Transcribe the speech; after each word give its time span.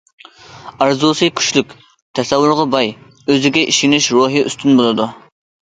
ئارزۇسى 0.85 1.27
كۈچلۈك، 1.41 1.75
تەسەۋۋۇرغا 2.19 2.67
باي، 2.77 2.89
ئۆزىگە 3.35 3.67
ئىشىنىش 3.75 4.11
روھى 4.17 4.45
ئۈستۈن 4.49 4.83
بولىدۇ. 4.83 5.09